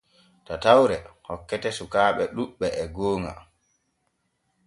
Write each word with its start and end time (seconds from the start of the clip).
Tatawre 0.45 0.97
hokkete 1.27 1.69
sukaaɓe 1.77 2.23
ɗuuɓɓe 2.35 2.67
e 2.83 2.85
gooŋa. 2.95 3.31